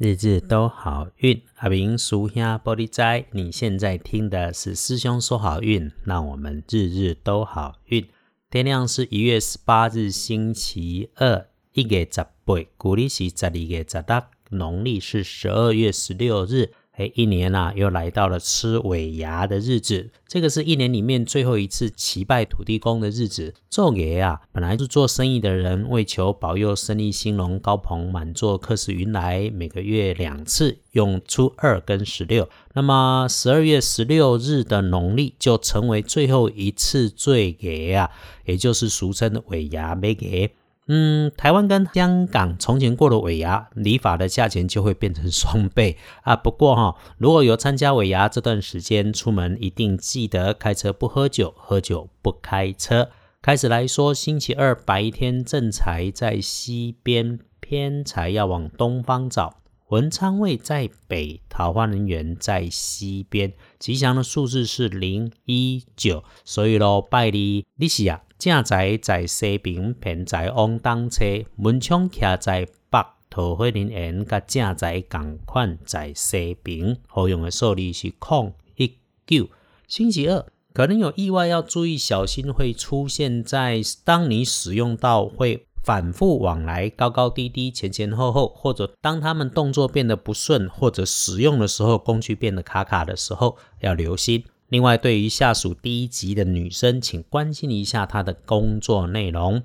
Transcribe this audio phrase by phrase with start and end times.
[0.00, 3.26] 日日都好运，阿明叔兄玻璃斋。
[3.32, 8.06] 你现在听的是师兄说好运，让我们日日都好运。
[8.48, 16.70] 天亮是一月十八日，星期二，一月十八，古历是十二月十六，农历是十二月十六日。
[16.98, 20.10] 哎，一年啊，又来到了吃尾牙的日子。
[20.26, 23.54] 这个是一年里面最后一次祈拜土地公的日子。
[23.70, 32.48] 做爷啊，本来是做生意的人，为求保佑生意兴隆、高朋满座、客似云来，每个月两次，用初二跟十六。
[32.74, 38.10] 那么十二月十六日的农历就成为最后一次最爷啊，
[38.44, 40.50] 也就是俗称的尾牙没给。
[40.90, 46.34] 嗯，台湾跟香港从前过了尾牙，礼法的价钱就会变成双倍啊。
[46.34, 53.10] 不过哈，如果有参加尾牙这段时间出门，一定记得开车不喝酒，喝酒不开车。
[53.42, 59.58] 开始来说，星期二白天正财在西边，偏财要往东方找。
[59.90, 63.52] 文昌位在北，桃花人缘在西边。
[63.78, 68.22] 吉祥的数字是零一九，所以咯，拜你利是啊。
[68.38, 76.96] 正在在西边，偏在往东车；门窗徛在北，桃花林园甲正在共款在西边。
[77.08, 79.48] 好用的数字是空一九。
[79.88, 94.44] 星期二可能有意外，要注意小心，会出现在当你使用到会反复往来、高高低低、前前后后，或者当他们动作变得不顺，或者使用的时候工具变得卡卡的时候，要留心。
[94.68, 99.62] 另外，对于下属低级的女生，请关心一下她的工作内容。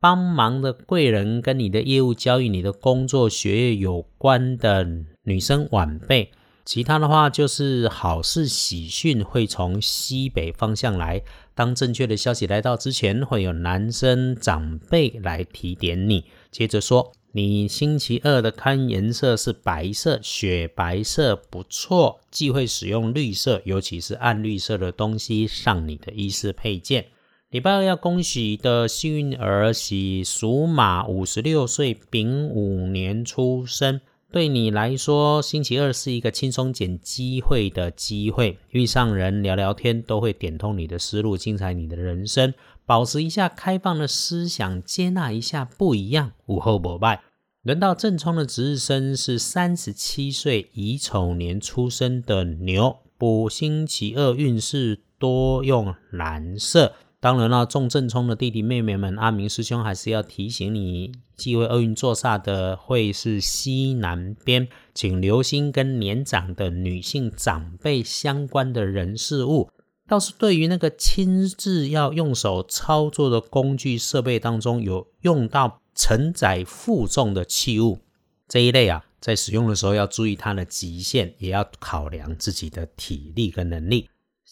[0.00, 4.86] 帮忙的贵人跟你的业务交易、你的工作、学业有关的
[5.24, 6.30] 女生晚辈。
[6.64, 11.22] 其他的话，就是好事喜讯会从西北方向来。
[11.54, 16.24] 当正确的消息来到之前，会有男生长辈来提点你。
[16.50, 17.12] 接着说。
[17.36, 27.04] 你星期二的看颜色是白色，雪白色不错，忌讳使用绿色，尤其是暗绿色的东西上你的衣饰配件。
[27.50, 34.00] 礼拜二要恭喜的幸运儿喜属马，五十六岁，丙午年出生。
[34.32, 42.54] 对你来说，星期二是一个轻松捡机会的机会，遇上人聊聊天都会点通你的思路，精彩你的人生。
[42.86, 46.32] 保持一下开放的思想，接纳一下不一样。
[46.46, 47.25] 午后膜拜。
[47.66, 56.92] 轮到正冲的值日生是三十七岁乙丑年出生的牛，补星期二运势多用蓝色。
[57.18, 69.68] 当然了，中正冲的弟弟妹妹们，阿明师兄还是要提醒你，忌讳厄运坐煞的会是西南边，请留心跟年长的女性长辈相关的人事物。
[70.08, 75.80] 倒是对于那个亲自要用手操作的工具设备当中，有用到。
[75.96, 77.98] 承载负重的器物
[78.46, 84.08] 这一类啊，在使用的时候要注意它的极限，也要考量自己的体力跟能力。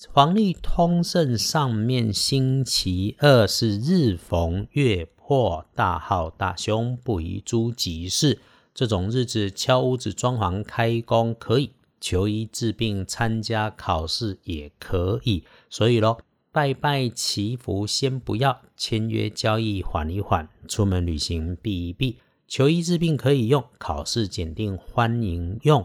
[0.09, 8.41] 黄历通胜上面星期二是日逢月破，大好大凶，不宜诸吉事。
[8.75, 15.45] 这种日子敲屋子、装潢、开工可以，求医治病、参加考试也可以。
[15.71, 16.19] 所以咯。
[16.55, 25.85] 拜拜祈福先不要，签约交易缓一缓，出门旅行避一避，求医治病可以用，考试检定欢迎用。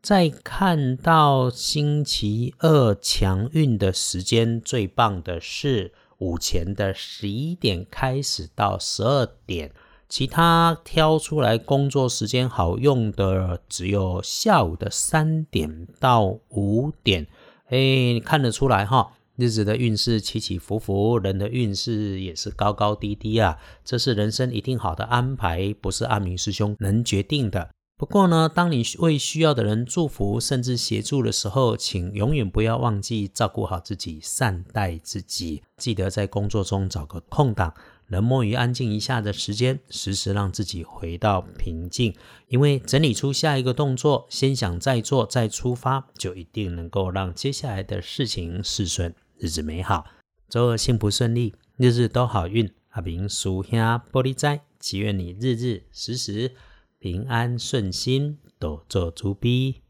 [0.00, 9.70] 再看到星期二强运的时间，最棒的是午前的十一点开始到十二点，
[10.08, 17.26] 其他挑出来工作时间好用的只有下午的三点到五点。
[17.66, 19.12] 哎，看得出来哈。
[19.36, 23.58] 日子的运势起起伏伏，人的运势也是高高低低啊。
[23.84, 27.70] 这是人生一定好的安排，不是阿明师兄能决定的。
[27.98, 35.62] 不过呢，当你为需要的人祝福，甚至协助的时候，请永远不要忘记照顾好自己，善待自己。
[35.78, 37.72] 记得在工作中找个空档，
[38.08, 42.14] 冷漠与安静一下的时间，时时让自己回到平静。
[42.48, 49.14] 因为整理出下一个动作，先想再做再出发，就一定能够让接下来的事情事顺。
[49.38, 50.06] 日子美好，
[50.48, 52.72] 周二幸福顺利，日日都好运。
[52.88, 56.52] 阿明属下玻璃斋，祈愿你日日时时
[56.98, 59.82] 平安顺心，多做主逼。